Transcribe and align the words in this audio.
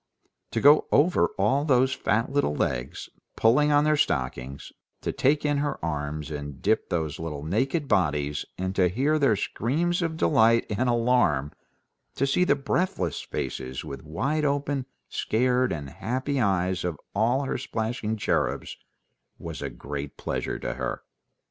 To 0.53 0.59
go 0.61 0.87
over 0.91 1.27
all 1.37 1.63
those 1.63 1.93
fat 1.93 2.31
little 2.31 2.55
legs, 2.55 3.07
pulling 3.35 3.71
on 3.71 3.83
their 3.83 3.95
stockings, 3.95 4.73
to 5.01 5.11
take 5.11 5.45
in 5.45 5.59
her 5.59 5.77
arms 5.85 6.31
and 6.31 6.59
dip 6.59 6.89
those 6.89 7.19
little 7.19 7.43
naked 7.43 7.87
bodies, 7.87 8.43
and 8.57 8.75
to 8.75 8.89
hear 8.89 9.19
their 9.19 9.35
screams 9.35 10.01
of 10.01 10.17
delight 10.17 10.65
and 10.75 10.89
alarm, 10.89 11.51
to 12.15 12.25
see 12.25 12.43
the 12.45 12.55
breathless 12.55 13.21
faces 13.21 13.85
with 13.85 14.01
wide 14.03 14.43
open, 14.43 14.87
scared, 15.07 15.71
and 15.71 15.91
happy 15.91 16.41
eyes 16.41 16.83
of 16.83 16.99
all 17.13 17.43
her 17.43 17.59
splashing 17.59 18.17
cherubs, 18.17 18.77
was 19.37 19.61
a 19.61 19.69
great 19.69 20.17
pleasure 20.17 20.57
to 20.57 20.73
her. 20.73 21.03